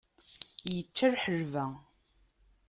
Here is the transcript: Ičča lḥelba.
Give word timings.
Ičča 0.77 1.07
lḥelba. 1.13 1.65